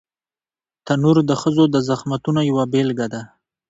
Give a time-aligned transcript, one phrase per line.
[0.85, 3.21] تنور د ښځو د زحمتونو یوه بېلګه ده